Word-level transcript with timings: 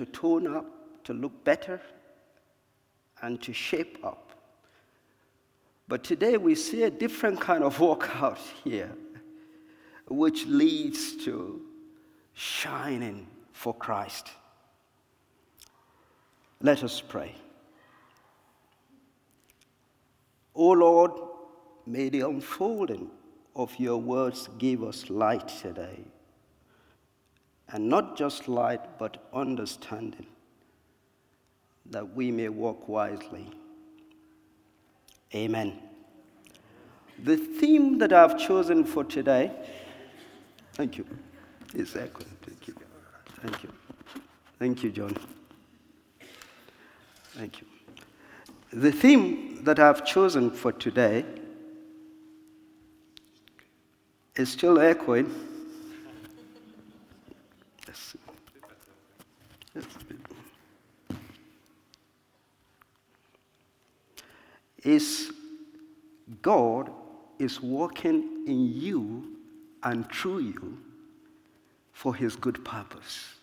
to 0.00 0.06
tone 0.06 0.46
up, 0.56 0.64
to 1.04 1.12
look 1.12 1.44
better, 1.44 1.78
and 3.20 3.38
to 3.42 3.52
shape 3.52 3.98
up. 4.02 4.32
But 5.88 6.04
today 6.04 6.38
we 6.38 6.54
see 6.54 6.84
a 6.84 6.90
different 6.90 7.38
kind 7.38 7.62
of 7.62 7.78
workout 7.80 8.38
here, 8.64 8.90
which 10.08 10.46
leads 10.46 11.22
to 11.26 11.60
shining 12.32 13.26
for 13.52 13.74
Christ. 13.74 14.30
Let 16.62 16.82
us 16.82 17.02
pray. 17.02 17.34
O 20.54 20.70
Lord, 20.70 21.10
may 21.84 22.08
the 22.08 22.22
unfolding 22.22 23.10
of 23.54 23.78
your 23.78 23.98
words 23.98 24.48
give 24.56 24.82
us 24.82 25.10
light 25.10 25.48
today. 25.48 26.06
And 27.72 27.88
not 27.88 28.16
just 28.16 28.48
light, 28.48 28.98
but 28.98 29.28
understanding, 29.32 30.26
that 31.86 32.14
we 32.14 32.30
may 32.30 32.48
walk 32.48 32.88
wisely. 32.88 33.48
Amen. 35.34 35.78
The 37.22 37.36
theme 37.36 37.98
that 37.98 38.12
I've 38.12 38.38
chosen 38.38 38.84
for 38.84 39.04
today, 39.04 39.52
thank 40.72 40.98
you. 40.98 41.06
Exactly. 41.74 42.26
Thank 42.42 42.68
you. 42.68 42.74
Thank 43.42 43.62
you. 43.62 43.72
Thank 44.58 44.82
you, 44.82 44.90
John. 44.90 45.16
Thank 47.34 47.60
you. 47.60 47.66
The 48.72 48.90
theme 48.90 49.62
that 49.64 49.78
I've 49.78 50.04
chosen 50.04 50.50
for 50.50 50.72
today 50.72 51.24
is 54.36 54.50
still 54.50 54.80
echoing. 54.80 55.32
Is 64.90 65.32
God 66.42 66.90
is 67.38 67.60
working 67.62 68.44
in 68.46 68.72
you 68.74 69.36
and 69.82 70.10
through 70.10 70.40
you 70.40 70.78
for 71.92 72.14
his 72.14 72.34
good 72.34 72.64
purpose. 72.64 73.34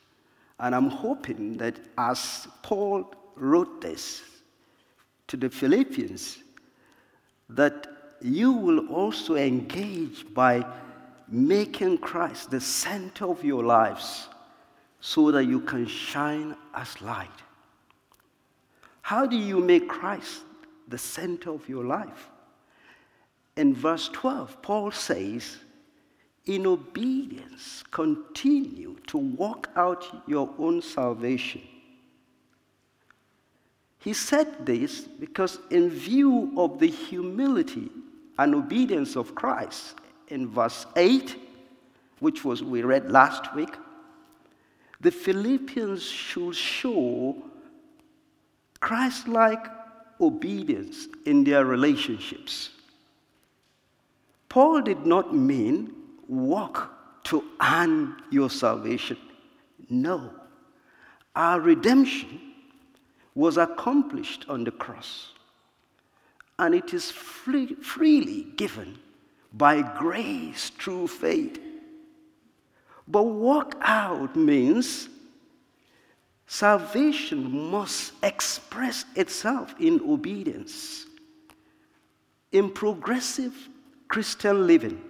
And 0.60 0.76
I'm 0.76 0.90
hoping 0.90 1.58
that 1.58 1.80
as 1.98 2.48
Paul 2.64 3.14
wrote 3.36 3.80
this 3.82 4.24
to 5.28 5.38
the 5.38 5.50
Philippians, 5.50 6.40
that 7.50 7.88
you 8.22 8.52
will 8.52 8.88
also 8.88 9.36
engage 9.36 10.26
by 10.34 10.66
making 11.30 12.00
Christ 12.00 12.52
the 12.52 12.60
center 12.60 13.26
of 13.26 13.44
your 13.44 13.64
lives 13.64 14.28
so 15.00 15.32
that 15.32 15.46
you 15.46 15.62
can 15.62 15.88
shine 15.88 16.58
as 16.74 17.02
light. 17.02 17.40
How 19.02 19.26
do 19.26 19.38
you 19.38 19.60
make 19.60 19.88
Christ 19.88 20.42
the 20.88 20.98
center 20.98 21.52
of 21.52 21.68
your 21.68 21.84
life? 21.84 22.30
In 23.56 23.74
verse 23.74 24.10
12, 24.10 24.62
Paul 24.62 24.92
says, 24.92 25.58
In 26.46 26.68
obedience, 26.68 27.84
continue 27.92 28.98
to 29.08 29.18
walk 29.18 29.70
out 29.76 30.06
your 30.28 30.54
own 30.60 30.82
salvation. 30.82 31.62
He 34.00 34.14
said 34.14 34.66
this 34.66 35.02
because, 35.02 35.60
in 35.72 35.90
view 35.90 36.54
of 36.56 36.80
the 36.80 36.88
humility 36.88 37.90
and 38.38 38.56
obedience 38.56 39.16
of 39.16 39.34
Christ, 39.34 39.96
in 40.28 40.48
verse 40.48 40.86
8, 40.96 41.36
which 42.20 42.46
was 42.46 42.64
we 42.64 42.84
read 42.84 43.12
last 43.12 43.54
week, 43.56 43.76
the 45.02 45.12
Philippians 45.12 46.04
should 46.04 46.56
show 46.56 47.36
Christ 48.80 49.28
like 49.28 49.66
obedience 50.20 51.08
in 51.26 51.44
their 51.44 51.66
relationships. 51.66 52.70
Paul 54.50 54.82
did 54.82 55.06
not 55.06 55.36
mean 55.36 55.94
walk 56.28 57.24
to 57.26 57.44
earn 57.62 58.16
your 58.32 58.50
salvation. 58.50 59.18
No. 59.90 60.32
Our 61.36 61.60
redemption 61.60 62.40
was 63.36 63.58
accomplished 63.58 64.46
on 64.50 64.64
the 64.64 64.72
cross, 64.72 65.34
and 66.58 66.74
it 66.74 66.94
is 66.94 67.12
free, 67.12 67.76
freely 67.76 68.48
given 68.56 68.98
by 69.54 69.82
grace 70.00 70.72
through 70.72 71.08
faith. 71.08 71.60
But 73.08 73.24
walk 73.24 73.76
out 73.82 74.36
means 74.36 75.10
salvation 76.48 77.70
must 77.70 78.14
express 78.24 79.06
itself 79.16 79.76
in 79.80 80.02
obedience, 80.10 81.06
in 82.54 82.72
progressive 82.72 83.54
Christian 84.08 84.66
living, 84.66 85.02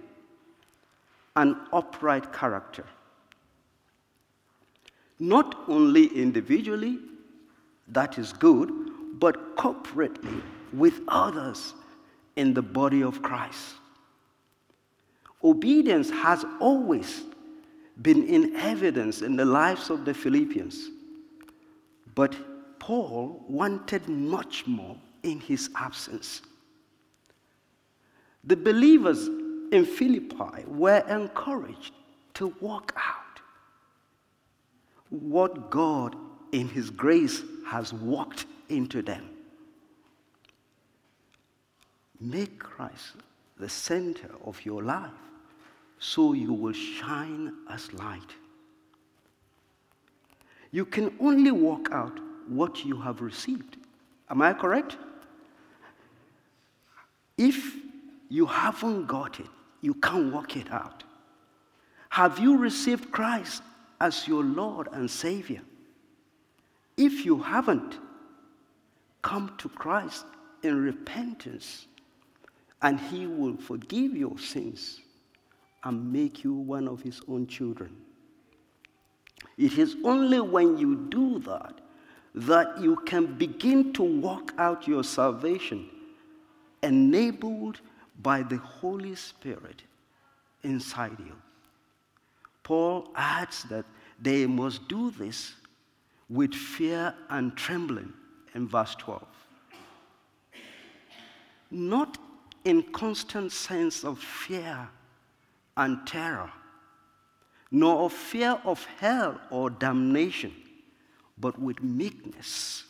and 1.36 1.54
upright 1.72 2.32
character. 2.32 2.84
Not 5.20 5.64
only 5.68 6.06
individually, 6.06 6.98
that 7.88 8.18
is 8.18 8.32
good, 8.32 8.70
but 9.20 9.56
corporately 9.56 10.42
with 10.72 11.00
others 11.08 11.74
in 12.36 12.54
the 12.54 12.62
body 12.62 13.02
of 13.02 13.22
Christ. 13.22 13.74
Obedience 15.42 16.10
has 16.10 16.44
always 16.60 17.22
been 18.02 18.24
in 18.26 18.56
evidence 18.56 19.22
in 19.22 19.36
the 19.36 19.44
lives 19.44 19.90
of 19.90 20.04
the 20.04 20.14
Philippians. 20.14 20.90
But 22.18 22.34
Paul 22.80 23.44
wanted 23.46 24.08
much 24.08 24.66
more 24.66 24.96
in 25.22 25.38
his 25.38 25.70
absence. 25.76 26.42
The 28.42 28.56
believers 28.56 29.28
in 29.70 29.84
Philippi 29.84 30.64
were 30.66 31.04
encouraged 31.08 31.92
to 32.34 32.52
walk 32.60 32.92
out 32.96 33.40
what 35.10 35.70
God, 35.70 36.16
in 36.50 36.66
His 36.68 36.90
grace, 36.90 37.44
has 37.64 37.92
walked 37.92 38.46
into 38.68 39.00
them. 39.00 39.30
Make 42.20 42.58
Christ 42.58 43.14
the 43.60 43.68
center 43.68 44.30
of 44.44 44.66
your 44.66 44.82
life 44.82 45.20
so 46.00 46.32
you 46.32 46.52
will 46.52 46.72
shine 46.72 47.54
as 47.70 47.92
light. 47.92 48.34
You 50.70 50.84
can 50.84 51.14
only 51.20 51.50
walk 51.50 51.88
out 51.92 52.18
what 52.48 52.84
you 52.84 53.00
have 53.00 53.20
received. 53.20 53.76
Am 54.30 54.42
I 54.42 54.52
correct? 54.52 54.96
If 57.36 57.76
you 58.28 58.46
haven't 58.46 59.06
got 59.06 59.40
it, 59.40 59.46
you 59.80 59.94
can't 59.94 60.32
work 60.32 60.56
it 60.56 60.70
out. 60.70 61.04
Have 62.10 62.38
you 62.38 62.56
received 62.56 63.12
Christ 63.12 63.62
as 64.00 64.26
your 64.26 64.42
Lord 64.42 64.88
and 64.92 65.10
Savior? 65.10 65.62
If 66.96 67.24
you 67.24 67.38
haven't, 67.38 67.98
come 69.22 69.54
to 69.58 69.68
Christ 69.68 70.24
in 70.62 70.82
repentance, 70.82 71.86
and 72.82 72.98
He 72.98 73.26
will 73.26 73.56
forgive 73.56 74.16
your 74.16 74.38
sins 74.38 75.00
and 75.84 76.12
make 76.12 76.42
you 76.42 76.54
one 76.54 76.88
of 76.88 77.02
His 77.02 77.20
own 77.28 77.46
children. 77.46 77.94
It 79.56 79.78
is 79.78 79.96
only 80.04 80.40
when 80.40 80.78
you 80.78 80.96
do 81.08 81.38
that 81.40 81.74
that 82.34 82.80
you 82.80 82.96
can 83.06 83.26
begin 83.26 83.92
to 83.94 84.02
walk 84.02 84.52
out 84.58 84.86
your 84.86 85.02
salvation 85.02 85.88
enabled 86.82 87.80
by 88.22 88.42
the 88.42 88.58
Holy 88.58 89.14
Spirit 89.14 89.82
inside 90.62 91.16
you. 91.18 91.34
Paul 92.62 93.10
adds 93.16 93.64
that 93.64 93.84
they 94.20 94.46
must 94.46 94.86
do 94.88 95.10
this 95.10 95.54
with 96.28 96.54
fear 96.54 97.14
and 97.30 97.56
trembling 97.56 98.12
in 98.54 98.68
verse 98.68 98.94
12. 98.96 99.26
Not 101.70 102.18
in 102.64 102.82
constant 102.92 103.52
sense 103.52 104.04
of 104.04 104.18
fear 104.18 104.88
and 105.76 106.06
terror, 106.06 106.50
nor 107.70 108.06
of 108.06 108.12
fear 108.12 108.58
of 108.64 108.84
hell 108.98 109.40
or 109.50 109.70
damnation, 109.70 110.52
but 111.38 111.58
with 111.58 111.82
meekness 111.82 112.84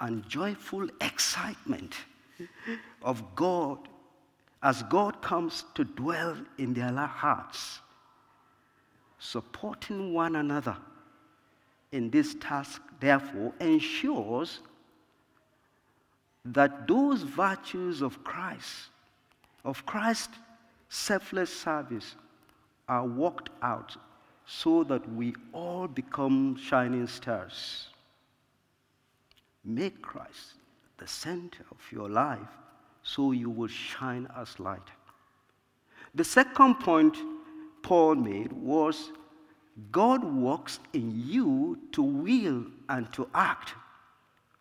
and 0.00 0.26
joyful 0.28 0.88
excitement 1.00 1.94
of 3.02 3.22
God 3.34 3.78
as 4.62 4.82
God 4.84 5.22
comes 5.22 5.64
to 5.74 5.84
dwell 5.84 6.36
in 6.58 6.74
their 6.74 6.92
hearts, 7.06 7.80
supporting 9.18 10.12
one 10.12 10.36
another 10.36 10.76
in 11.92 12.10
this 12.10 12.34
task, 12.34 12.82
therefore, 13.00 13.52
ensures 13.60 14.60
that 16.44 16.86
those 16.86 17.22
virtues 17.22 18.02
of 18.02 18.22
Christ, 18.24 18.88
of 19.64 19.84
Christ's 19.86 20.36
selfless 20.88 21.52
service, 21.54 22.14
are 22.90 23.06
worked 23.06 23.50
out 23.62 23.96
so 24.44 24.82
that 24.84 25.08
we 25.14 25.32
all 25.52 25.86
become 25.86 26.56
shining 26.56 27.06
stars. 27.06 27.86
Make 29.64 30.02
Christ 30.02 30.54
the 30.98 31.06
center 31.06 31.64
of 31.70 31.78
your 31.92 32.08
life 32.08 32.52
so 33.04 33.30
you 33.30 33.48
will 33.48 33.68
shine 33.68 34.26
as 34.36 34.58
light. 34.58 34.88
The 36.16 36.24
second 36.24 36.80
point 36.80 37.16
Paul 37.82 38.16
made 38.16 38.52
was 38.52 39.12
God 39.92 40.24
works 40.24 40.80
in 40.92 41.12
you 41.14 41.78
to 41.92 42.02
will 42.02 42.66
and 42.88 43.10
to 43.12 43.28
act. 43.34 43.74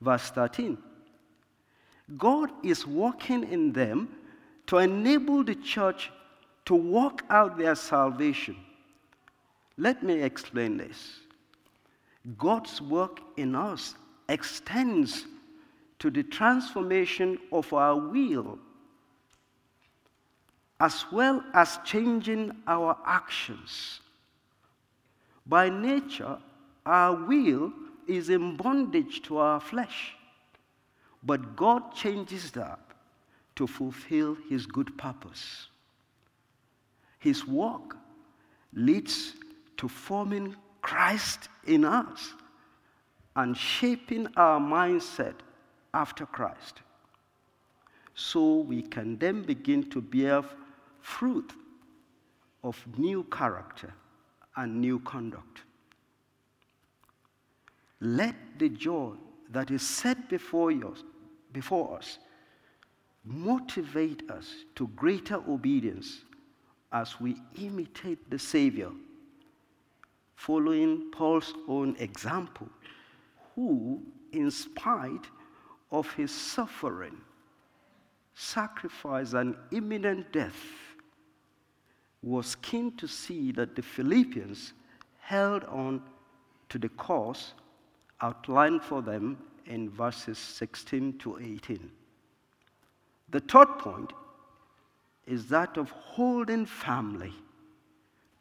Verse 0.02 0.30
13. 0.30 0.78
God 2.18 2.52
is 2.64 2.86
working 2.86 3.44
in 3.52 3.74
them 3.74 4.10
to 4.68 4.78
enable 4.78 5.44
the 5.44 5.56
church 5.56 6.12
to 6.70 6.76
work 6.76 7.24
out 7.32 7.58
their 7.58 7.74
salvation. 7.74 8.56
Let 9.76 10.04
me 10.04 10.22
explain 10.22 10.78
this. 10.78 11.22
God's 12.38 12.80
work 12.80 13.22
in 13.38 13.56
us 13.56 13.96
extends 14.28 15.26
to 15.98 16.12
the 16.12 16.22
transformation 16.22 17.40
of 17.52 17.74
our 17.74 17.96
will, 17.96 18.60
as 20.80 21.06
well 21.12 21.44
as 21.56 21.80
changing 21.84 22.52
our 22.68 22.96
actions. 23.04 24.02
By 25.48 25.70
nature, 25.70 26.38
our 26.86 27.16
will 27.16 27.74
is 28.08 28.30
in 28.30 28.58
bondage 28.58 29.24
to 29.24 29.38
our 29.38 29.60
flesh, 29.60 30.14
but 31.24 31.56
God 31.56 31.96
changes 31.96 32.52
that 32.52 32.80
to 33.56 33.66
fulfill 33.66 34.38
His 34.48 34.68
good 34.68 34.96
purpose. 35.00 35.69
His 37.20 37.46
work 37.46 37.98
leads 38.74 39.36
to 39.78 39.88
forming 39.88 40.56
Christ 40.82 41.50
in 41.66 41.86
us 41.86 42.34
and 43.36 43.56
shaping 43.56 44.28
our 44.36 44.60
mindset 44.60 45.36
after 45.94 46.26
Christ. 46.26 46.82
So 48.16 48.56
we 48.56 48.82
can 48.82 49.18
then 49.18 49.44
begin 49.44 49.90
to 49.92 50.02
bear 50.02 50.44
fruit 51.02 51.54
of 52.64 52.78
new 52.98 53.24
character 53.26 53.94
and 54.56 54.82
new 54.82 55.00
conduct. 55.00 55.62
Let 58.02 58.36
the 58.58 58.70
joy 58.70 59.14
that 59.52 59.72
is 59.72 59.82
set 59.82 60.30
before 60.30 60.72
us, 60.72 61.04
before 61.54 61.98
us 61.98 62.20
motivate 63.26 64.30
us 64.30 64.48
to 64.76 64.88
greater 64.90 65.42
obedience 65.48 66.24
as 66.92 67.20
we 67.20 67.36
imitate 67.62 68.30
the 68.30 68.40
Savior, 68.40 68.90
following 70.36 71.12
Paul's 71.12 71.54
own 71.68 71.96
example, 72.00 72.70
who, 73.56 74.02
in 74.32 74.50
spite 74.50 75.28
of 75.92 76.12
his 76.14 76.32
suffering, 76.32 77.18
sacrifice, 78.34 79.34
and 79.34 79.56
imminent 79.72 80.32
death, 80.32 80.60
was 82.22 82.56
keen 82.56 82.96
to 82.98 83.08
see 83.08 83.52
that 83.52 83.76
the 83.76 83.82
Philippians 83.82 84.74
held 85.20 85.64
on 85.66 86.02
to 86.70 86.78
the 86.78 86.90
course 86.90 87.54
outlined 88.22 88.84
for 88.84 89.02
them 89.02 89.38
in 89.66 89.90
verses 89.90 90.38
16 90.38 91.18
to 91.20 91.38
18. 91.38 91.92
The 93.30 93.40
third 93.42 93.78
point 93.78 94.12
is 95.30 95.46
that 95.46 95.78
of 95.78 95.92
holding 95.92 96.66
family 96.66 97.34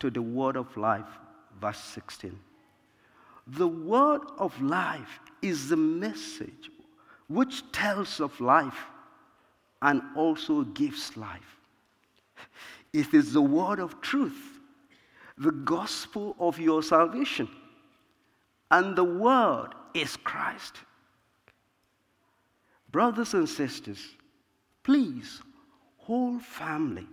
to 0.01 0.11
the 0.11 0.23
word 0.23 0.57
of 0.57 0.75
life, 0.77 1.19
verse 1.61 1.79
16. 1.79 2.37
The 3.47 3.69
word 3.69 4.23
of 4.39 4.61
life 4.63 5.21
is 5.43 5.69
the 5.69 5.77
message 5.77 6.71
which 7.29 7.63
tells 7.73 8.21
of 8.21 8.41
life 8.41 8.87
and 9.83 10.01
also 10.17 10.63
gives 10.63 11.15
life. 11.17 11.57
It 12.95 13.13
is 13.13 13.35
the 13.35 13.43
word 13.43 13.81
of 13.81 14.01
truth, 14.01 14.59
the 15.37 15.53
gospel 15.53 16.35
of 16.41 16.59
your 16.59 16.83
salvation. 16.83 17.49
And 18.71 18.97
the 18.97 19.05
word 19.05 19.69
is 19.93 20.17
Christ. 20.17 20.77
Brothers 22.91 23.35
and 23.35 23.47
sisters, 23.47 24.03
please 24.83 25.43
hold 26.09 26.43
family 26.43 27.07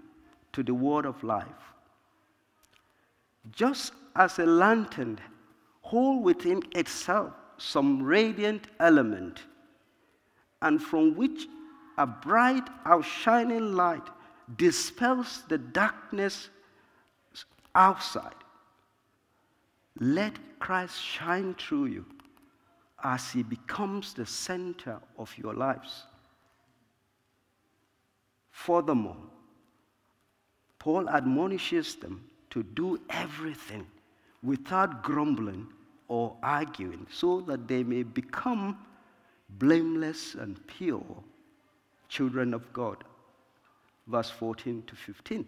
to 0.53 0.63
the 0.63 0.73
word 0.73 1.05
of 1.05 1.21
life. 1.21 1.63
Just 3.51 3.91
as 4.15 4.39
a 4.39 4.45
lantern 4.45 5.19
holds 5.81 6.23
within 6.23 6.63
itself 6.73 7.33
some 7.57 8.01
radiant 8.01 8.67
element 8.79 9.41
and 10.61 10.81
from 10.81 11.13
which 11.15 11.47
a 11.97 12.07
bright 12.07 12.67
outshining 12.85 13.75
light 13.75 14.07
dispels 14.57 15.43
the 15.49 15.57
darkness 15.57 16.49
outside. 17.75 18.41
Let 19.99 20.39
Christ 20.59 21.01
shine 21.01 21.53
through 21.55 21.87
you 21.87 22.05
as 23.03 23.31
he 23.31 23.43
becomes 23.43 24.13
the 24.13 24.25
center 24.25 24.99
of 25.17 25.37
your 25.37 25.53
lives. 25.53 26.03
Furthermore, 28.55 29.17
Paul 30.79 31.09
admonishes 31.09 31.95
them 31.95 32.23
to 32.51 32.63
do 32.63 32.99
everything 33.09 33.85
without 34.41 35.03
grumbling 35.03 35.67
or 36.07 36.37
arguing 36.41 37.05
so 37.11 37.41
that 37.41 37.67
they 37.67 37.83
may 37.83 38.01
become 38.01 38.79
blameless 39.49 40.35
and 40.35 40.65
pure 40.67 41.03
children 42.07 42.53
of 42.53 42.71
God. 42.71 43.03
Verse 44.07 44.29
14 44.29 44.83
to 44.87 44.95
15. 44.95 45.45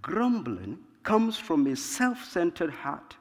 Grumbling 0.00 0.78
comes 1.02 1.36
from 1.36 1.66
a 1.66 1.74
self 1.74 2.24
centered 2.24 2.70
heart 2.70 3.16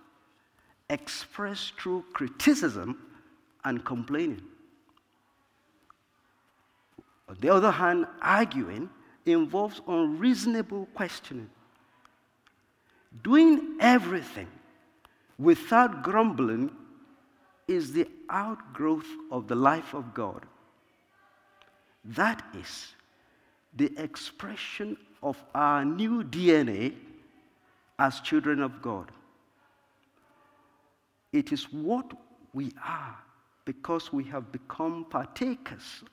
expressed 0.90 1.74
through 1.80 2.06
criticism 2.14 3.00
and 3.66 3.84
complaining. 3.84 4.44
On 7.32 7.38
the 7.40 7.48
other 7.48 7.72
hand, 7.72 8.08
arguing 8.22 8.90
involves 9.26 9.80
unreasonable 9.88 10.86
questioning. 10.94 11.50
Doing 13.24 13.78
everything 13.80 14.50
without 15.40 16.04
grumbling 16.04 16.72
is 17.70 17.94
the 17.94 18.06
outgrowth 18.30 19.08
of 19.32 19.48
the 19.48 19.56
life 19.56 19.94
of 19.94 20.14
God. 20.14 20.46
That 22.04 22.44
is 22.54 22.96
the 23.78 23.94
expression 23.98 24.98
of 25.24 25.42
our 25.56 25.86
new 25.86 26.24
DNA 26.24 26.96
as 27.98 28.20
children 28.20 28.62
of 28.62 28.82
God. 28.82 29.10
It 31.32 31.54
is 31.54 31.72
what 31.72 32.12
we 32.54 32.74
are 32.86 33.18
because 33.64 34.12
we 34.12 34.26
have 34.26 34.52
become 34.52 35.06
partakers 35.10 36.04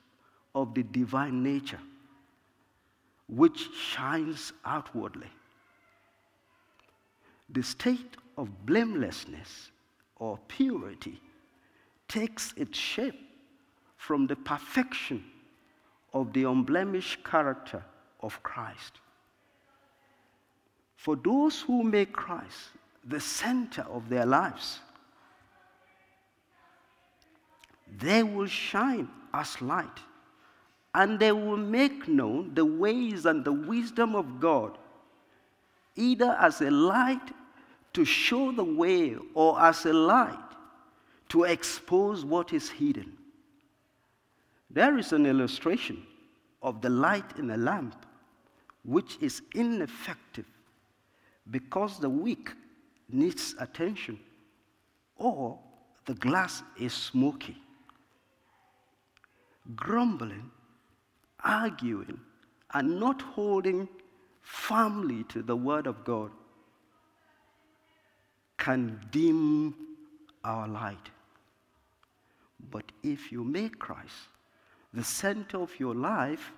of 0.58 0.74
the 0.74 0.82
divine 0.82 1.40
nature, 1.40 1.78
which 3.28 3.68
shines 3.72 4.52
outwardly. 4.64 5.30
The 7.50 7.62
state 7.62 8.16
of 8.36 8.66
blamelessness 8.66 9.70
or 10.16 10.36
purity 10.48 11.20
takes 12.08 12.52
its 12.56 12.76
shape 12.76 13.20
from 13.96 14.26
the 14.26 14.34
perfection 14.34 15.24
of 16.12 16.32
the 16.32 16.42
unblemished 16.42 17.22
character 17.22 17.84
of 18.20 18.42
Christ. 18.42 18.94
For 20.96 21.14
those 21.14 21.60
who 21.60 21.84
make 21.84 22.12
Christ 22.12 22.70
the 23.04 23.20
center 23.20 23.82
of 23.82 24.08
their 24.08 24.26
lives, 24.26 24.80
they 27.96 28.24
will 28.24 28.48
shine 28.48 29.08
as 29.32 29.62
light 29.62 30.00
and 30.98 31.20
they 31.20 31.30
will 31.30 31.56
make 31.56 32.08
known 32.08 32.52
the 32.54 32.64
ways 32.64 33.24
and 33.24 33.44
the 33.44 33.52
wisdom 33.52 34.16
of 34.16 34.40
God, 34.40 34.76
either 35.94 36.36
as 36.40 36.60
a 36.60 36.72
light 36.72 37.30
to 37.92 38.04
show 38.04 38.50
the 38.50 38.64
way 38.64 39.16
or 39.32 39.60
as 39.62 39.86
a 39.86 39.92
light 39.92 40.50
to 41.28 41.44
expose 41.44 42.24
what 42.24 42.52
is 42.52 42.68
hidden. 42.68 43.16
There 44.70 44.98
is 44.98 45.12
an 45.12 45.24
illustration 45.24 46.04
of 46.62 46.82
the 46.82 46.90
light 46.90 47.38
in 47.38 47.52
a 47.52 47.56
lamp 47.56 48.04
which 48.84 49.18
is 49.20 49.40
ineffective 49.54 50.46
because 51.52 52.00
the 52.00 52.10
wick 52.10 52.54
needs 53.08 53.54
attention 53.60 54.18
or 55.16 55.60
the 56.06 56.14
glass 56.14 56.64
is 56.76 56.92
smoky. 56.92 57.56
Grumbling, 59.76 60.50
arguing, 61.48 62.20
and 62.74 63.00
not 63.00 63.22
holding 63.22 63.88
firmly 64.42 65.24
to 65.24 65.42
the 65.42 65.56
Word 65.56 65.86
of 65.86 66.04
God 66.04 66.30
can 68.58 69.00
dim 69.10 69.74
our 70.44 70.68
light. 70.68 71.10
But 72.70 72.84
if 73.02 73.32
you 73.32 73.44
make 73.44 73.78
Christ 73.78 74.28
the 74.92 75.04
center 75.04 75.58
of 75.58 75.78
your 75.80 75.94
life, 75.94 76.52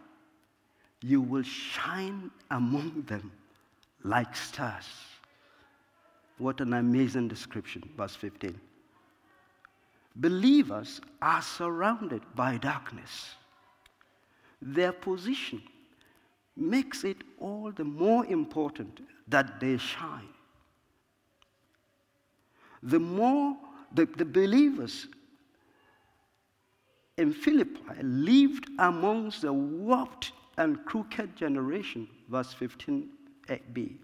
you 1.03 1.21
will 1.21 1.43
shine 1.43 2.31
among 2.51 3.05
them 3.07 3.31
like 4.03 4.35
stars. 4.35 4.89
What 6.39 6.61
an 6.61 6.73
amazing 6.73 7.29
description, 7.29 7.89
verse 7.97 8.17
15. 8.17 8.59
Believers 10.17 11.01
are 11.23 11.43
surrounded 11.43 12.23
by 12.35 12.57
darkness. 12.57 13.35
Their 14.63 14.93
position 14.93 15.63
makes 16.57 17.05
it 17.05 17.19
all 17.39 17.73
the 17.73 17.85
more 17.85 18.27
important 18.27 19.01
that 19.29 19.61
they 19.61 19.79
shine. 19.79 20.29
The 22.83 22.99
more 22.99 23.57
the, 23.93 24.07
the 24.07 24.25
believers 24.25 25.09
in 27.17 27.33
Philippi 27.33 28.03
lived 28.03 28.69
amongst 28.79 29.43
the 29.43 29.53
warped 29.53 30.33
and 30.57 30.85
crooked 30.85 31.37
generation, 31.37 32.09
verse 32.29 32.55
15b. 32.55 33.97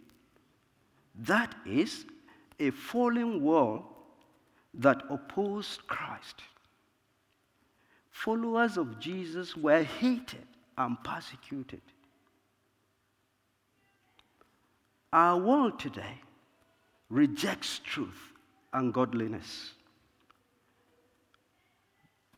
That 1.14 1.54
is 1.64 2.04
a 2.58 2.70
fallen 2.70 3.42
world 3.42 3.84
that 4.74 5.02
opposed 5.08 5.86
Christ. 5.86 6.42
Followers 8.16 8.78
of 8.78 8.98
Jesus 8.98 9.54
were 9.54 9.82
hated 9.82 10.46
and 10.78 10.96
persecuted. 11.04 11.82
Our 15.12 15.38
world 15.38 15.78
today 15.78 16.22
rejects 17.10 17.78
truth 17.84 18.32
and 18.72 18.94
godliness. 18.94 19.74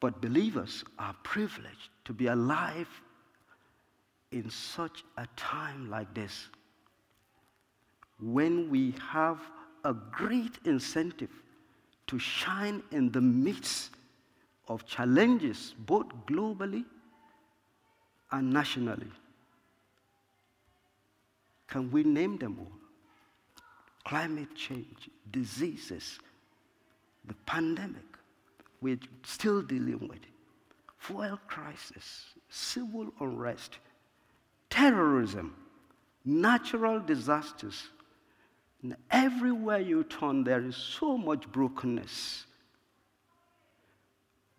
But 0.00 0.20
believers 0.20 0.82
are 0.99 1.14
privileged 1.23 1.90
to 2.06 2.12
be 2.12 2.26
alive 2.26 2.88
in 4.32 4.50
such 4.50 5.04
a 5.16 5.28
time 5.37 5.88
like 5.88 6.12
this 6.12 6.49
when 8.18 8.68
we 8.68 8.94
have 9.12 9.38
a 9.85 9.94
great 9.94 10.58
incentive 10.64 11.30
to 12.08 12.18
shine 12.18 12.82
in 12.90 13.12
the 13.12 13.20
midst 13.20 13.92
of 14.69 14.87
challenges, 14.87 15.75
both 15.79 16.07
globally 16.27 16.85
and 18.31 18.53
nationally. 18.53 19.11
Can 21.67 21.91
we 21.91 22.03
name 22.03 22.39
them 22.39 22.59
all? 22.61 22.73
Climate 24.05 24.55
change, 24.55 25.11
diseases, 25.31 26.19
the 27.27 27.35
pandemic 27.47 28.03
we're 28.81 28.99
still 29.25 29.63
dealing 29.63 30.07
with, 30.09 30.21
fuel 30.99 31.39
crisis, 31.49 32.27
civil 32.49 33.13
unrest, 33.21 33.79
terrorism, 34.71 35.55
natural 36.25 37.01
disasters. 37.01 37.89
And 38.83 38.97
everywhere 39.11 39.81
you 39.81 40.05
turn, 40.05 40.45
there 40.45 40.65
is 40.65 40.77
so 40.77 41.19
much 41.19 41.51
brokenness. 41.51 42.47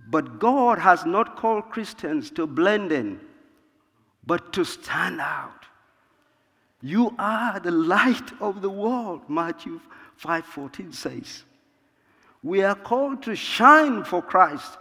But 0.07 0.39
God 0.39 0.79
has 0.79 1.05
not 1.05 1.35
called 1.35 1.69
Christians 1.69 2.31
to 2.31 2.47
blend 2.47 2.91
in, 2.91 3.19
but 4.25 4.53
to 4.53 4.63
stand 4.63 5.21
out. 5.21 5.65
You 6.81 7.13
are 7.19 7.59
the 7.59 7.71
light 7.71 8.31
of 8.41 8.61
the 8.61 8.69
world, 8.69 9.29
Matthew 9.29 9.81
5:14 10.17 10.93
says. 10.93 11.43
We 12.41 12.63
are 12.63 12.75
called 12.75 13.21
to 13.23 13.35
shine 13.35 14.03
for 14.03 14.21
Christ. 14.21 14.77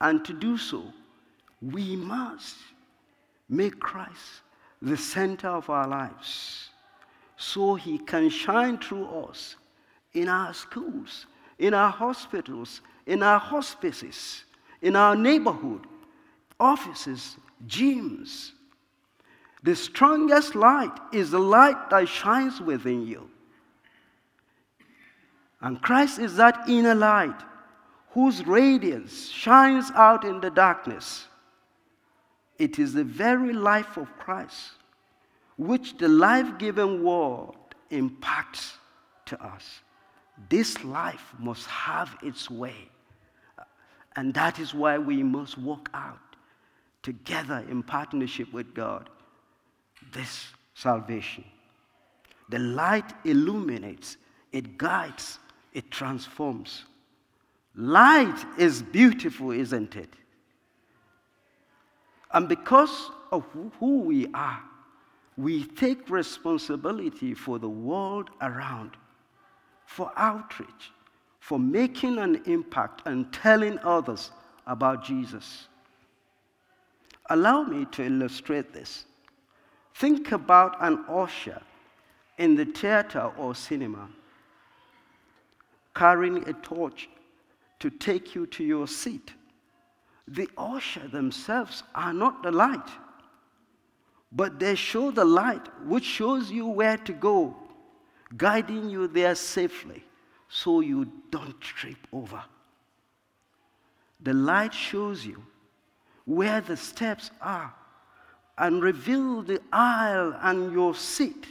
And 0.00 0.24
to 0.24 0.32
do 0.32 0.56
so, 0.56 0.92
we 1.60 1.96
must 1.96 2.56
make 3.48 3.78
Christ 3.80 4.42
the 4.80 4.96
center 4.96 5.48
of 5.48 5.68
our 5.68 5.86
lives 5.86 6.70
so 7.36 7.74
he 7.74 7.98
can 7.98 8.30
shine 8.30 8.78
through 8.78 9.06
us 9.06 9.56
in 10.14 10.28
our 10.28 10.54
schools, 10.54 11.26
in 11.58 11.74
our 11.74 11.90
hospitals, 11.90 12.80
in 13.06 13.22
our 13.22 13.38
hospices, 13.38 14.44
in 14.82 14.96
our 14.96 15.16
neighborhood, 15.16 15.86
offices, 16.58 17.36
gyms. 17.66 18.52
The 19.62 19.76
strongest 19.76 20.54
light 20.54 20.96
is 21.12 21.30
the 21.30 21.38
light 21.38 21.90
that 21.90 22.08
shines 22.08 22.60
within 22.60 23.06
you. 23.06 23.28
And 25.60 25.80
Christ 25.82 26.18
is 26.18 26.36
that 26.36 26.68
inner 26.68 26.94
light 26.94 27.38
whose 28.12 28.46
radiance 28.46 29.28
shines 29.28 29.90
out 29.94 30.24
in 30.24 30.40
the 30.40 30.50
darkness. 30.50 31.26
It 32.58 32.78
is 32.78 32.92
the 32.92 33.04
very 33.04 33.52
life 33.52 33.96
of 33.96 34.08
Christ 34.18 34.72
which 35.56 35.98
the 35.98 36.08
life 36.08 36.58
giving 36.58 37.04
word 37.04 37.52
impacts 37.90 38.78
to 39.26 39.42
us. 39.44 39.80
This 40.48 40.82
life 40.84 41.32
must 41.38 41.66
have 41.66 42.16
its 42.22 42.50
way. 42.50 42.88
And 44.16 44.34
that 44.34 44.58
is 44.58 44.74
why 44.74 44.98
we 44.98 45.22
must 45.22 45.58
walk 45.58 45.88
out 45.94 46.18
together 47.02 47.64
in 47.70 47.82
partnership 47.82 48.52
with 48.52 48.74
God 48.74 49.08
this 50.12 50.48
salvation. 50.74 51.44
The 52.48 52.58
light 52.58 53.12
illuminates, 53.24 54.16
it 54.52 54.76
guides, 54.76 55.38
it 55.72 55.90
transforms. 55.90 56.84
Light 57.76 58.44
is 58.58 58.82
beautiful, 58.82 59.52
isn't 59.52 59.94
it? 59.94 60.12
And 62.32 62.48
because 62.48 63.10
of 63.30 63.44
who 63.78 64.00
we 64.00 64.26
are, 64.34 64.60
we 65.36 65.64
take 65.64 66.10
responsibility 66.10 67.34
for 67.34 67.58
the 67.58 67.68
world 67.68 68.30
around, 68.40 68.92
for 69.90 70.12
outreach, 70.16 70.92
for 71.40 71.58
making 71.58 72.16
an 72.18 72.40
impact 72.46 73.02
and 73.06 73.32
telling 73.32 73.76
others 73.80 74.30
about 74.68 75.02
Jesus. 75.02 75.66
Allow 77.28 77.64
me 77.64 77.86
to 77.86 78.04
illustrate 78.04 78.72
this. 78.72 79.04
Think 79.96 80.30
about 80.30 80.76
an 80.80 81.04
usher 81.08 81.60
in 82.38 82.54
the 82.54 82.66
theater 82.66 83.32
or 83.36 83.56
cinema 83.56 84.08
carrying 85.96 86.48
a 86.48 86.52
torch 86.52 87.08
to 87.80 87.90
take 87.90 88.36
you 88.36 88.46
to 88.46 88.62
your 88.62 88.86
seat. 88.86 89.32
The 90.28 90.48
usher 90.56 91.08
themselves 91.08 91.82
are 91.96 92.12
not 92.12 92.44
the 92.44 92.52
light, 92.52 92.88
but 94.30 94.60
they 94.60 94.76
show 94.76 95.10
the 95.10 95.24
light 95.24 95.66
which 95.84 96.04
shows 96.04 96.48
you 96.48 96.68
where 96.68 96.96
to 96.98 97.12
go, 97.12 97.56
guiding 98.36 98.88
you 98.88 99.08
there 99.08 99.34
safely 99.34 100.04
so 100.48 100.80
you 100.80 101.10
don't 101.30 101.60
trip 101.60 101.98
over. 102.12 102.42
The 104.20 104.34
light 104.34 104.74
shows 104.74 105.24
you 105.24 105.42
where 106.24 106.60
the 106.60 106.76
steps 106.76 107.30
are 107.40 107.74
and 108.58 108.82
reveal 108.82 109.42
the 109.42 109.60
aisle 109.72 110.36
and 110.42 110.72
your 110.72 110.94
seat. 110.94 111.46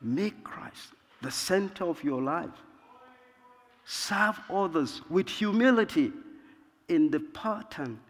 Make 0.00 0.42
Christ 0.42 0.92
the 1.20 1.30
center 1.30 1.84
of 1.84 2.02
your 2.02 2.22
life. 2.22 2.50
Serve 3.84 4.40
others 4.48 5.02
with 5.10 5.28
humility 5.28 6.12
in 6.88 7.10
the 7.10 7.20
pattern 7.20 8.00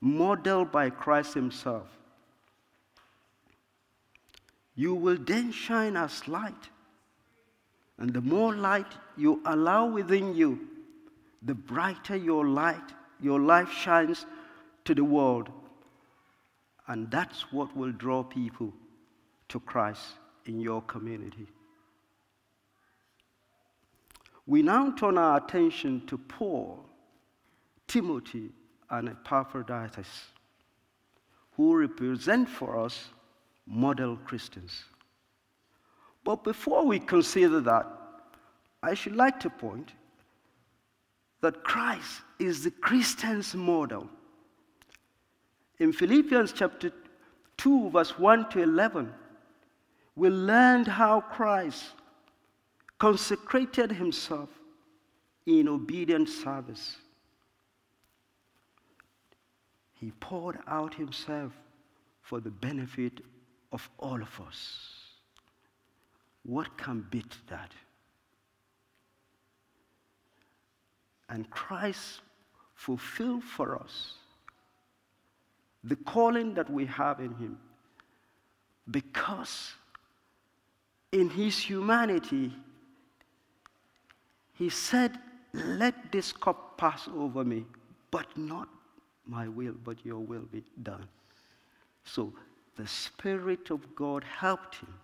modeled 0.00 0.70
by 0.72 0.90
Christ 0.90 1.34
Himself. 1.34 1.86
You 4.74 4.94
will 4.94 5.18
then 5.18 5.52
shine 5.52 5.96
as 5.96 6.26
light. 6.26 6.68
And 7.98 8.12
the 8.12 8.20
more 8.20 8.54
light 8.54 8.92
you 9.16 9.40
allow 9.46 9.86
within 9.86 10.34
you, 10.34 10.68
the 11.42 11.54
brighter 11.54 12.16
your 12.16 12.46
light, 12.46 12.92
your 13.20 13.40
life 13.40 13.70
shines 13.70 14.26
to 14.84 14.94
the 14.94 15.04
world. 15.04 15.48
And 16.88 17.10
that's 17.10 17.52
what 17.52 17.76
will 17.76 17.92
draw 17.92 18.22
people 18.22 18.72
to 19.48 19.60
Christ 19.60 20.02
in 20.46 20.60
your 20.60 20.82
community. 20.82 21.46
We 24.46 24.62
now 24.62 24.90
turn 24.90 25.16
our 25.16 25.38
attention 25.38 26.06
to 26.06 26.18
Paul, 26.18 26.84
Timothy, 27.86 28.50
and 28.90 29.08
Epaphroditus, 29.08 30.26
who 31.56 31.76
represent 31.76 32.48
for 32.48 32.78
us 32.84 33.08
model 33.66 34.16
Christians. 34.24 34.84
But 36.24 36.44
before 36.44 36.86
we 36.86 36.98
consider 36.98 37.60
that, 37.60 37.86
I 38.82 38.94
should 38.94 39.16
like 39.16 39.40
to 39.40 39.50
point 39.50 39.92
that 41.40 41.64
Christ 41.64 42.22
is 42.38 42.64
the 42.64 42.70
Christian's 42.70 43.54
model. 43.54 44.08
In 45.78 45.92
Philippians 45.92 46.52
chapter 46.52 46.92
2, 47.58 47.90
verse 47.90 48.18
1 48.18 48.50
to 48.50 48.62
11, 48.62 49.12
we 50.16 50.30
learned 50.30 50.86
how 50.86 51.20
Christ 51.20 51.84
consecrated 52.98 53.92
himself 53.92 54.48
in 55.46 55.68
obedient 55.68 56.28
service. 56.28 56.96
He 59.94 60.12
poured 60.20 60.58
out 60.66 60.94
himself 60.94 61.52
for 62.22 62.40
the 62.40 62.50
benefit 62.50 63.20
of 63.74 63.90
all 63.98 64.22
of 64.22 64.40
us. 64.46 64.88
What 66.44 66.78
can 66.78 67.04
beat 67.10 67.36
that? 67.48 67.72
And 71.28 71.50
Christ 71.50 72.20
fulfilled 72.74 73.42
for 73.42 73.76
us 73.80 74.14
the 75.82 75.96
calling 75.96 76.54
that 76.54 76.70
we 76.70 76.86
have 76.86 77.18
in 77.18 77.34
him 77.34 77.58
because 78.90 79.72
in 81.12 81.28
his 81.28 81.58
humanity, 81.58 82.52
he 84.52 84.68
said, 84.68 85.18
Let 85.52 86.12
this 86.12 86.32
cup 86.32 86.78
pass 86.78 87.08
over 87.14 87.44
me, 87.44 87.64
but 88.10 88.26
not 88.36 88.68
my 89.26 89.48
will, 89.48 89.74
but 89.84 90.04
your 90.04 90.20
will 90.20 90.46
be 90.52 90.62
done. 90.82 91.08
So 92.04 92.32
the 92.76 92.86
Spirit 92.86 93.70
of 93.70 93.94
God 93.94 94.24
helped 94.24 94.76
him, 94.76 94.94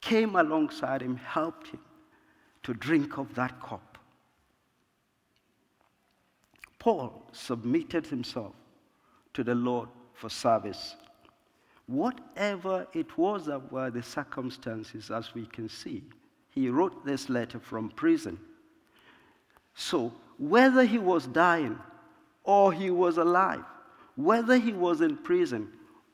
came 0.00 0.36
alongside 0.36 1.02
him, 1.02 1.16
helped 1.16 1.68
him 1.68 1.80
to 2.62 2.74
drink 2.74 3.18
of 3.18 3.34
that 3.34 3.60
cup. 3.60 3.98
Paul 6.78 7.22
submitted 7.32 8.06
himself 8.06 8.54
to 9.34 9.42
the 9.42 9.54
Lord 9.54 9.88
for 10.14 10.28
service 10.28 10.96
whatever 11.88 12.86
it 12.92 13.18
was 13.18 13.46
that 13.46 13.72
were 13.72 13.90
the 13.90 14.02
circumstances, 14.02 15.10
as 15.10 15.34
we 15.34 15.46
can 15.46 15.68
see, 15.68 16.04
he 16.50 16.68
wrote 16.68 17.04
this 17.04 17.28
letter 17.28 17.58
from 17.58 17.90
prison. 17.90 18.38
So, 19.74 20.12
whether 20.36 20.84
he 20.84 20.98
was 20.98 21.26
dying 21.26 21.78
or 22.44 22.72
he 22.72 22.90
was 22.90 23.16
alive, 23.16 23.64
whether 24.16 24.58
he 24.58 24.72
was 24.72 25.00
in 25.00 25.16
prison 25.16 25.68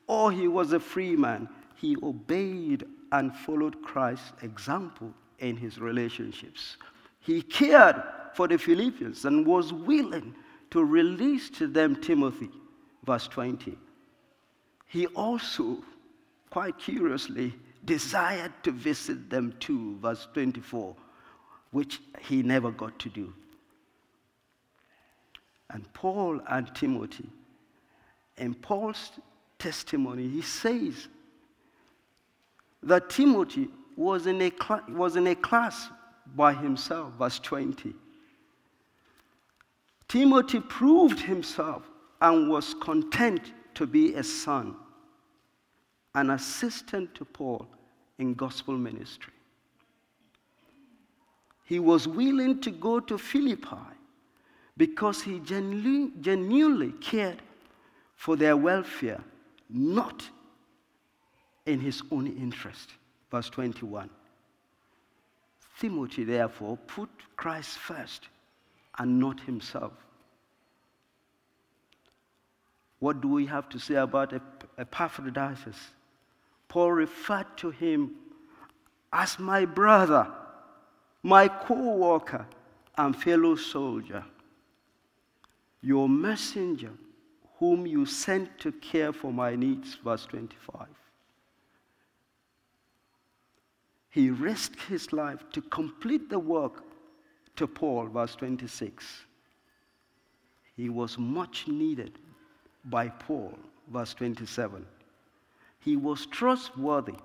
or 0.07 0.31
he 0.31 0.47
was 0.47 0.73
a 0.73 0.79
free 0.79 1.15
man, 1.15 1.49
he 1.75 1.95
obeyed 2.03 2.85
and 3.11 3.35
followed 3.35 3.81
Christ's 3.81 4.31
example 4.41 5.13
in 5.39 5.57
his 5.57 5.79
relationships. 5.79 6.77
He 7.19 7.41
cared 7.41 8.01
for 8.33 8.47
the 8.47 8.57
Philippians 8.57 9.25
and 9.25 9.45
was 9.45 9.73
willing 9.73 10.35
to 10.71 10.83
release 10.83 11.49
to 11.51 11.67
them 11.67 11.95
Timothy. 11.95 12.49
Verse 13.05 13.27
20 13.27 13.77
he 14.95 15.07
also, 15.07 15.83
quite 16.49 16.77
curiously, 16.77 17.53
desired 17.83 18.53
to 18.63 18.71
visit 18.71 19.29
them 19.29 19.53
too, 19.59 19.97
verse 19.97 20.27
24, 20.33 20.95
which 21.71 21.99
he 22.21 22.41
never 22.41 22.71
got 22.71 22.97
to 22.99 23.09
do. 23.09 23.33
And 25.69 25.91
Paul 25.93 26.39
and 26.47 26.73
Timothy, 26.73 27.29
in 28.37 28.53
Paul's 28.53 29.11
testimony, 29.59 30.27
he 30.27 30.41
says 30.41 31.07
that 32.83 33.09
Timothy 33.09 33.69
was 33.95 34.27
in 34.27 34.41
a, 34.41 34.51
cl- 34.51 34.83
was 34.89 35.15
in 35.15 35.27
a 35.27 35.35
class 35.35 35.89
by 36.35 36.53
himself, 36.53 37.13
verse 37.13 37.39
20. 37.39 37.93
Timothy 40.07 40.59
proved 40.59 41.19
himself 41.19 41.89
and 42.21 42.49
was 42.49 42.73
content 42.75 43.53
to 43.73 43.87
be 43.87 44.13
a 44.15 44.23
son 44.23 44.75
an 46.15 46.29
assistant 46.29 47.13
to 47.13 47.25
Paul 47.25 47.67
in 48.17 48.33
gospel 48.33 48.75
ministry. 48.75 49.33
He 51.65 51.79
was 51.79 52.07
willing 52.07 52.61
to 52.61 52.71
go 52.71 52.99
to 53.01 53.17
Philippi 53.17 53.75
because 54.77 55.21
he 55.21 55.39
genuinely, 55.39 56.13
genuinely 56.21 56.91
cared 57.01 57.41
for 58.15 58.35
their 58.37 58.55
welfare, 58.55 59.21
not 59.69 60.27
in 61.65 61.79
his 61.79 62.01
own 62.11 62.27
interest. 62.27 62.91
Verse 63.31 63.49
21. 63.49 64.09
Timothy, 65.79 66.23
therefore, 66.23 66.77
put 66.87 67.09
Christ 67.35 67.77
first 67.77 68.27
and 68.97 69.19
not 69.19 69.39
himself. 69.41 69.93
What 72.99 73.21
do 73.21 73.27
we 73.27 73.45
have 73.47 73.67
to 73.69 73.79
say 73.79 73.95
about 73.95 74.33
Epaphroditus? 74.77 75.77
Paul 76.67 76.93
referred 76.93 77.57
to 77.57 77.69
him 77.71 78.11
as 79.11 79.37
my 79.37 79.65
brother, 79.65 80.27
my 81.23 81.47
co 81.47 81.95
worker, 81.95 82.45
and 82.97 83.15
fellow 83.15 83.55
soldier, 83.55 84.23
your 85.81 86.07
messenger, 86.07 86.91
whom 87.59 87.85
you 87.85 88.05
sent 88.05 88.59
to 88.59 88.71
care 88.73 89.13
for 89.13 89.31
my 89.31 89.55
needs. 89.55 89.95
Verse 90.03 90.25
25. 90.25 90.87
He 94.09 94.29
risked 94.29 94.81
his 94.83 95.11
life 95.11 95.43
to 95.51 95.61
complete 95.61 96.29
the 96.29 96.39
work 96.39 96.83
to 97.57 97.67
Paul, 97.67 98.07
verse 98.07 98.35
26. 98.35 99.25
He 100.75 100.89
was 100.89 101.17
much 101.17 101.67
needed 101.67 102.19
by 102.85 103.09
Paul, 103.09 103.53
verse 103.91 104.13
27. 104.13 104.85
He 105.79 105.95
was 105.95 106.25
trustworthy. 106.25 107.15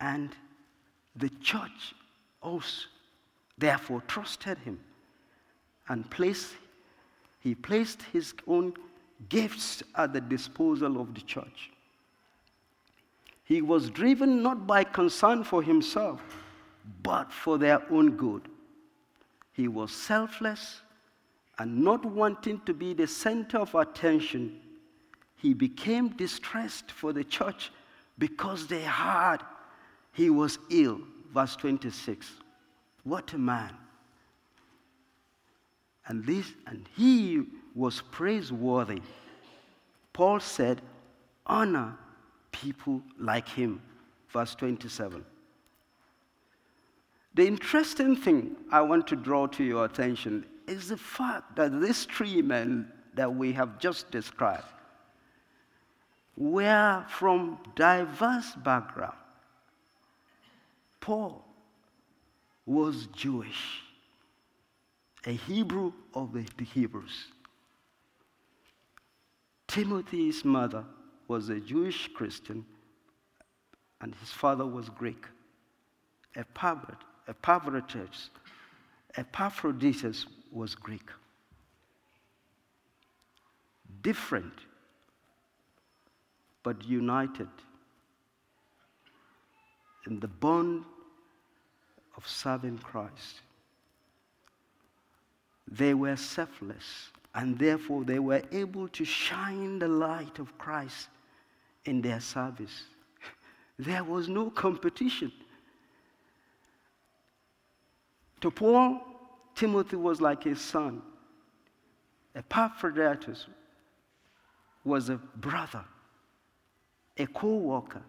And 0.00 0.34
the 1.16 1.30
church 1.42 1.94
also, 2.40 2.86
therefore, 3.56 4.02
trusted 4.06 4.58
him 4.58 4.78
and 5.88 6.08
placed, 6.10 6.54
he 7.40 7.54
placed 7.54 8.02
his 8.12 8.34
own 8.46 8.74
gifts 9.28 9.82
at 9.94 10.12
the 10.12 10.20
disposal 10.20 11.00
of 11.00 11.14
the 11.14 11.20
church. 11.22 11.70
He 13.44 13.62
was 13.62 13.90
driven 13.90 14.42
not 14.42 14.66
by 14.66 14.84
concern 14.84 15.44
for 15.44 15.62
himself, 15.62 16.20
but 17.02 17.32
for 17.32 17.58
their 17.58 17.80
own 17.90 18.16
good. 18.16 18.42
He 19.52 19.68
was 19.68 19.90
selfless 19.90 20.82
and 21.58 21.82
not 21.82 22.04
wanting 22.04 22.60
to 22.66 22.74
be 22.74 22.94
the 22.94 23.06
center 23.06 23.58
of 23.58 23.74
attention 23.74 24.60
he 25.38 25.54
became 25.54 26.08
distressed 26.10 26.90
for 26.90 27.12
the 27.12 27.24
church 27.24 27.70
because 28.18 28.66
they 28.66 28.82
heard 28.82 29.38
he 30.12 30.30
was 30.30 30.58
ill. 30.70 31.00
Verse 31.32 31.54
26. 31.56 32.28
What 33.04 33.32
a 33.32 33.38
man. 33.38 33.74
And 36.08 36.24
this 36.24 36.52
and 36.66 36.88
he 36.96 37.44
was 37.74 38.02
praiseworthy. 38.10 39.00
Paul 40.12 40.40
said, 40.40 40.82
honor 41.46 41.96
people 42.50 43.02
like 43.18 43.48
him. 43.48 43.80
Verse 44.30 44.54
27. 44.54 45.24
The 47.34 47.46
interesting 47.46 48.16
thing 48.16 48.56
I 48.72 48.80
want 48.80 49.06
to 49.08 49.16
draw 49.16 49.46
to 49.46 49.62
your 49.62 49.84
attention 49.84 50.44
is 50.66 50.88
the 50.88 50.96
fact 50.96 51.56
that 51.56 51.80
these 51.80 52.04
three 52.04 52.42
men 52.42 52.90
that 53.14 53.32
we 53.32 53.52
have 53.52 53.78
just 53.78 54.10
described 54.10 54.64
were 56.36 57.04
from 57.08 57.58
diverse 57.74 58.54
background. 58.56 59.16
Paul 61.00 61.44
was 62.66 63.06
Jewish, 63.12 63.82
a 65.26 65.32
Hebrew 65.32 65.92
of 66.14 66.32
the, 66.32 66.64
Hebrews. 66.64 67.28
Timothy's 69.66 70.44
mother 70.44 70.84
was 71.26 71.48
a 71.48 71.60
Jewish 71.60 72.08
Christian, 72.14 72.64
and 74.00 74.14
his 74.16 74.30
father 74.30 74.66
was 74.66 74.88
Greek. 74.88 75.26
Epaphroditus, 76.36 78.30
Epaphroditus 79.16 80.26
was 80.52 80.74
Greek. 80.74 81.10
Different 84.02 84.52
but 86.62 86.84
united 86.84 87.48
in 90.06 90.20
the 90.20 90.28
bond 90.28 90.84
of 92.16 92.26
serving 92.26 92.78
Christ. 92.78 93.42
They 95.70 95.94
were 95.94 96.16
selfless, 96.16 97.10
and 97.34 97.58
therefore 97.58 98.04
they 98.04 98.18
were 98.18 98.42
able 98.52 98.88
to 98.88 99.04
shine 99.04 99.78
the 99.78 99.88
light 99.88 100.38
of 100.38 100.56
Christ 100.58 101.08
in 101.84 102.00
their 102.00 102.20
service. 102.20 102.84
There 103.78 104.02
was 104.02 104.28
no 104.28 104.50
competition. 104.50 105.30
To 108.40 108.50
Paul, 108.50 109.00
Timothy 109.54 109.96
was 109.96 110.20
like 110.20 110.42
his 110.42 110.60
son. 110.60 111.00
Epaphroditus 112.34 113.46
was 114.84 115.08
a 115.10 115.16
brother 115.36 115.84
a 117.18 117.26
co 117.26 117.56
worker, 117.56 118.02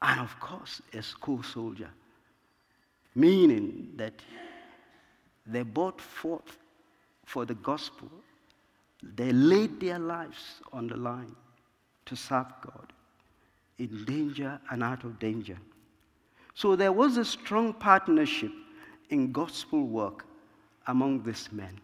and 0.00 0.20
of 0.20 0.38
course, 0.40 0.80
a 0.92 1.02
school 1.02 1.42
soldier, 1.42 1.90
meaning 3.14 3.92
that 3.96 4.14
they 5.46 5.62
brought 5.62 6.00
forth 6.00 6.58
for 7.24 7.44
the 7.44 7.54
gospel. 7.54 8.10
They 9.02 9.32
laid 9.32 9.80
their 9.80 9.98
lives 9.98 10.60
on 10.72 10.86
the 10.86 10.96
line 10.96 11.34
to 12.06 12.16
serve 12.16 12.46
God 12.60 12.92
in 13.78 14.04
danger 14.04 14.60
and 14.70 14.82
out 14.82 15.04
of 15.04 15.18
danger. 15.18 15.58
So 16.54 16.76
there 16.76 16.92
was 16.92 17.16
a 17.16 17.24
strong 17.24 17.72
partnership 17.72 18.52
in 19.10 19.32
gospel 19.32 19.86
work 19.86 20.24
among 20.86 21.22
these 21.22 21.50
men. 21.50 21.80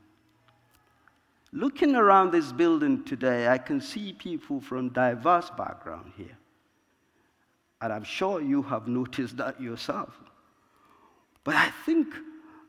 Looking 1.52 1.96
around 1.96 2.30
this 2.30 2.52
building 2.52 3.04
today, 3.04 3.48
I 3.48 3.58
can 3.58 3.80
see 3.80 4.12
people 4.12 4.60
from 4.60 4.90
diverse 4.90 5.50
background 5.50 6.12
here. 6.16 6.36
And 7.80 7.92
I'm 7.92 8.04
sure 8.04 8.40
you 8.40 8.62
have 8.62 8.86
noticed 8.86 9.36
that 9.38 9.60
yourself. 9.60 10.18
But 11.44 11.54
I 11.54 11.70
think 11.86 12.14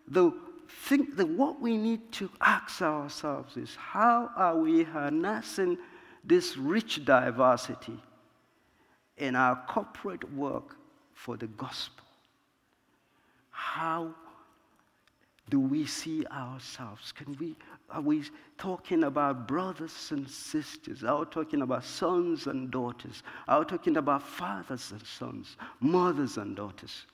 the 0.08 0.32
think 0.70 1.16
that 1.18 1.28
what 1.28 1.60
we 1.60 1.78
need 1.78 2.12
to 2.14 2.30
ask 2.42 2.82
ourselves 2.82 3.58
is 3.58 3.76
how 3.76 4.30
are 4.36 4.58
we 4.58 4.84
harnessing 4.84 5.78
this 6.24 6.58
rich 6.58 7.04
diversity 7.06 8.00
in 9.18 9.36
our 9.36 9.62
corporate 9.68 10.32
work 10.34 10.78
for 11.14 11.38
the 11.38 11.48
gospel? 11.48 12.06
How 13.50 14.14
do 15.50 15.60
we 15.60 15.86
see 15.86 16.26
ourselves? 16.28 17.12
Can 17.12 17.36
we, 17.40 17.56
are 17.90 18.02
we 18.02 18.24
talking 18.58 19.04
about 19.04 19.48
brothers 19.48 20.12
and 20.12 20.30
sisters? 20.30 21.04
Are 21.04 21.20
we 21.20 21.26
talking 21.26 21.62
about 21.62 21.84
sons 21.84 22.48
and 22.48 22.70
daughters? 22.70 23.24
Are 23.48 23.60
we 23.60 23.66
talking 23.66 23.98
about 23.98 24.22
fathers 24.22 24.92
and 24.92 25.06
sons, 25.06 25.58
mothers 25.80 26.38
and 26.38 26.56
daughters? 26.56 27.06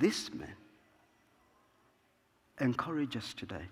This 0.00 0.32
man 0.32 0.56
encourage 2.58 3.18
us 3.18 3.34
today. 3.34 3.66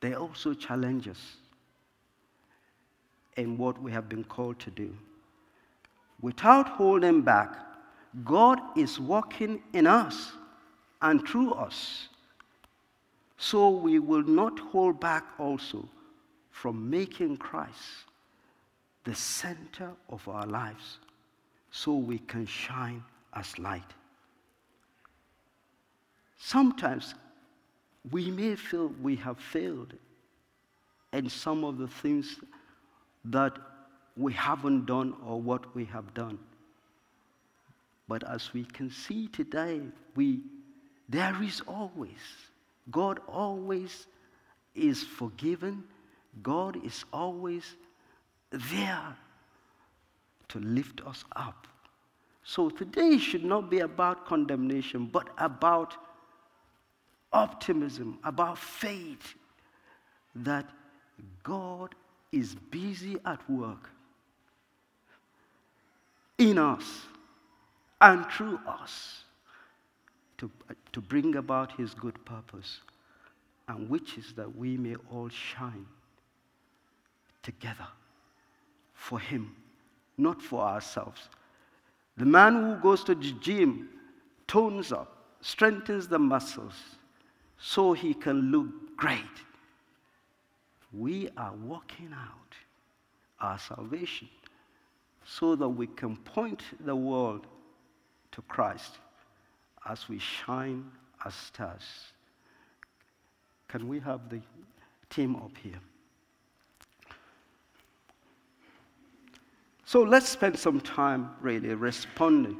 They 0.00 0.14
also 0.14 0.52
challenge 0.52 1.06
us 1.06 1.36
in 3.36 3.56
what 3.56 3.80
we 3.80 3.92
have 3.92 4.08
been 4.08 4.24
called 4.24 4.58
to 4.60 4.70
do. 4.72 4.96
Without 6.20 6.68
holding 6.68 7.22
back, 7.22 7.54
God 8.24 8.58
is 8.76 8.98
working 8.98 9.62
in 9.72 9.86
us 9.86 10.32
and 11.00 11.26
through 11.26 11.52
us. 11.52 12.08
So 13.36 13.70
we 13.70 14.00
will 14.00 14.24
not 14.24 14.58
hold 14.58 14.98
back 14.98 15.24
also 15.38 15.88
from 16.50 16.90
making 16.90 17.36
Christ 17.36 18.06
the 19.04 19.14
center 19.14 19.92
of 20.08 20.26
our 20.26 20.46
lives 20.46 20.98
so 21.70 21.94
we 21.94 22.18
can 22.18 22.44
shine 22.44 23.04
as 23.34 23.58
light. 23.58 23.92
Sometimes 26.38 27.14
we 28.10 28.30
may 28.30 28.56
feel 28.56 28.92
we 29.02 29.16
have 29.16 29.38
failed 29.38 29.94
in 31.12 31.28
some 31.28 31.64
of 31.64 31.78
the 31.78 31.88
things 31.88 32.40
that 33.24 33.58
we 34.16 34.32
haven't 34.32 34.86
done 34.86 35.14
or 35.24 35.40
what 35.40 35.74
we 35.74 35.84
have 35.86 36.12
done. 36.14 36.38
But 38.08 38.24
as 38.28 38.52
we 38.52 38.64
can 38.64 38.90
see 38.90 39.28
today, 39.28 39.82
we, 40.16 40.40
there 41.08 41.36
is 41.42 41.60
always, 41.66 42.18
God 42.90 43.20
always 43.28 44.06
is 44.74 45.02
forgiven. 45.02 45.84
God 46.42 46.84
is 46.84 47.04
always 47.12 47.76
there 48.50 49.16
to 50.48 50.58
lift 50.60 51.02
us 51.06 51.24
up. 51.36 51.66
So 52.48 52.70
today 52.70 53.18
should 53.18 53.44
not 53.44 53.68
be 53.68 53.80
about 53.80 54.24
condemnation, 54.24 55.04
but 55.04 55.28
about 55.36 55.94
optimism, 57.30 58.18
about 58.24 58.56
faith 58.56 59.34
that 60.34 60.64
God 61.42 61.94
is 62.32 62.54
busy 62.54 63.18
at 63.26 63.38
work 63.50 63.90
in 66.38 66.56
us 66.56 67.02
and 68.00 68.24
through 68.30 68.58
us 68.66 69.24
to, 70.38 70.50
to 70.92 71.02
bring 71.02 71.36
about 71.36 71.72
his 71.72 71.92
good 71.92 72.24
purpose, 72.24 72.80
and 73.68 73.90
which 73.90 74.16
is 74.16 74.32
that 74.36 74.56
we 74.56 74.78
may 74.78 74.96
all 75.12 75.28
shine 75.28 75.84
together 77.42 77.88
for 78.94 79.20
him, 79.20 79.54
not 80.16 80.40
for 80.40 80.62
ourselves. 80.62 81.28
The 82.18 82.26
man 82.26 82.54
who 82.54 82.74
goes 82.76 83.04
to 83.04 83.14
the 83.14 83.32
gym 83.32 83.88
tones 84.48 84.90
up, 84.90 85.16
strengthens 85.40 86.08
the 86.08 86.18
muscles 86.18 86.74
so 87.58 87.92
he 87.92 88.12
can 88.12 88.50
look 88.50 88.96
great. 88.96 89.20
We 90.92 91.28
are 91.36 91.54
working 91.54 92.10
out 92.12 92.54
our 93.40 93.58
salvation 93.58 94.28
so 95.24 95.54
that 95.54 95.68
we 95.68 95.86
can 95.86 96.16
point 96.16 96.62
the 96.80 96.96
world 96.96 97.46
to 98.32 98.42
Christ 98.42 98.98
as 99.88 100.08
we 100.08 100.18
shine 100.18 100.90
as 101.24 101.34
stars. 101.34 102.12
Can 103.68 103.86
we 103.86 104.00
have 104.00 104.28
the 104.28 104.40
team 105.08 105.36
up 105.36 105.52
here? 105.62 105.80
So 109.88 110.02
let's 110.02 110.28
spend 110.28 110.58
some 110.58 110.82
time 110.82 111.30
really 111.40 111.72
responding 111.72 112.58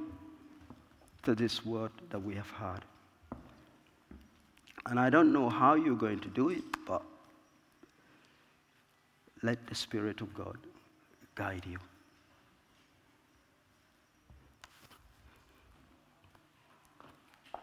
to 1.25 1.35
this 1.35 1.63
word 1.63 1.91
that 2.09 2.19
we 2.19 2.35
have 2.35 2.49
heard. 2.49 2.81
And 4.87 4.99
I 4.99 5.11
don't 5.11 5.31
know 5.31 5.51
how 5.51 5.75
you're 5.75 5.95
going 5.95 6.21
to 6.21 6.29
do 6.29 6.49
it, 6.49 6.65
but 6.87 7.03
let 9.43 9.67
the 9.67 9.75
Spirit 9.75 10.23
of 10.23 10.33
God 10.33 10.57
guide 11.35 11.67
you. 11.69 11.77